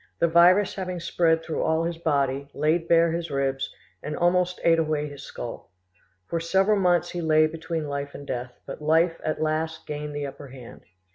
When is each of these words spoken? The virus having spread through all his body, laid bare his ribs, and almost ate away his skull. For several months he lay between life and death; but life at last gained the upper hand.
The 0.17 0.27
virus 0.27 0.73
having 0.73 0.99
spread 0.99 1.43
through 1.43 1.61
all 1.61 1.83
his 1.83 1.99
body, 1.99 2.49
laid 2.55 2.87
bare 2.87 3.11
his 3.11 3.29
ribs, 3.29 3.69
and 4.01 4.17
almost 4.17 4.59
ate 4.63 4.79
away 4.79 5.07
his 5.07 5.21
skull. 5.21 5.69
For 6.27 6.39
several 6.39 6.79
months 6.79 7.11
he 7.11 7.21
lay 7.21 7.45
between 7.45 7.87
life 7.87 8.15
and 8.15 8.25
death; 8.25 8.53
but 8.65 8.81
life 8.81 9.21
at 9.23 9.43
last 9.43 9.85
gained 9.85 10.15
the 10.15 10.25
upper 10.25 10.47
hand. 10.47 10.81